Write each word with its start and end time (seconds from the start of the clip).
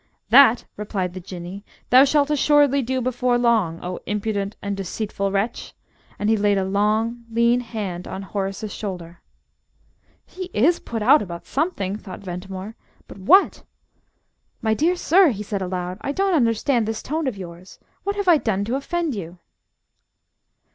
"That," 0.31 0.65
replied 0.77 1.13
the 1.13 1.19
Jinnee, 1.19 1.63
"thou 1.91 2.05
shalt 2.05 2.31
assuredly 2.31 2.81
do 2.81 3.01
before 3.01 3.37
long, 3.37 3.79
O 3.83 3.99
impudent 4.07 4.55
and 4.59 4.75
deceitful 4.75 5.31
wretch!" 5.31 5.75
And 6.17 6.27
he 6.27 6.35
laid 6.35 6.57
a 6.57 6.65
long, 6.65 7.23
lean 7.29 7.59
hand 7.59 8.07
on 8.07 8.23
Horace's 8.23 8.73
shoulder. 8.73 9.21
"He 10.25 10.45
is 10.55 10.79
put 10.79 11.03
out 11.03 11.21
about 11.21 11.45
something!" 11.45 11.97
thought 11.97 12.21
Ventimore. 12.21 12.75
"But 13.07 13.19
what?" 13.19 13.61
"My 14.59 14.73
dear 14.73 14.95
sir," 14.95 15.27
he 15.29 15.43
said 15.43 15.61
aloud, 15.61 15.99
"I 16.01 16.13
don't 16.13 16.33
understand 16.33 16.87
this 16.87 17.03
tone 17.03 17.27
of 17.27 17.37
yours. 17.37 17.77
What 18.03 18.15
have 18.15 18.27
I 18.27 18.37
done 18.37 18.65
to 18.65 18.75
offend 18.77 19.13
you?" 19.13 19.37